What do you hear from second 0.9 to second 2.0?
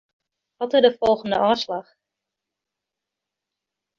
folgjende ôfslach?